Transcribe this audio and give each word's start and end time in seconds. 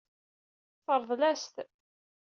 Teṛḍel-as-t. 0.85 1.55